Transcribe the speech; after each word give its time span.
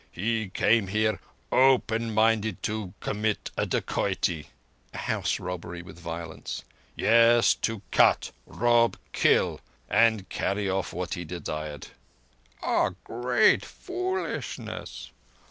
"He 0.11 0.49
came 0.49 0.87
here 0.87 1.19
open 1.51 2.11
minded 2.11 2.63
to 2.63 2.95
commit 3.01 3.51
a 3.55 3.67
dacoity 3.67 4.47
(a 4.95 4.97
house 4.97 5.39
robbery 5.39 5.83
with 5.83 5.99
violence). 5.99 6.63
Yes, 6.95 7.53
to 7.61 7.83
cut, 7.91 8.31
rob, 8.47 8.97
kill, 9.11 9.59
and 9.87 10.27
carry 10.27 10.67
off 10.67 10.91
what 10.91 11.13
he 11.13 11.23
desired." 11.23 11.89
"A 12.63 12.95
great 13.03 13.63
foolishness!" 13.63 15.11